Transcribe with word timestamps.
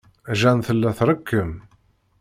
Jane 0.39 0.63
tella 0.67 0.91
trekkem. 0.99 1.51